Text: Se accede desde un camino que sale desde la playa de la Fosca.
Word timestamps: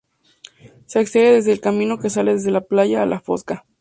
Se 0.87 0.97
accede 0.97 1.31
desde 1.33 1.51
un 1.53 1.59
camino 1.59 1.99
que 1.99 2.09
sale 2.09 2.33
desde 2.33 2.49
la 2.49 2.61
playa 2.61 3.01
de 3.01 3.05
la 3.05 3.19
Fosca. 3.19 3.65